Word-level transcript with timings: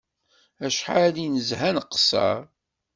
Acḥal 0.65 1.15
i 1.25 1.27
nezha 1.27 1.69
nqeṣṣer 1.75 2.41